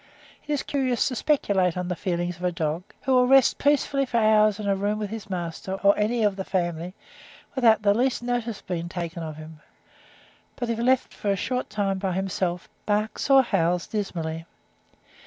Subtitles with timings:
[0.47, 4.07] It is curious to speculate on the feelings of a dog, who will rest peacefully
[4.07, 6.95] for hours in a room with his master or any of the family,
[7.53, 9.59] without the least notice being taken of him;
[10.55, 14.47] but if left for a short time by himself, barks or howls dismally.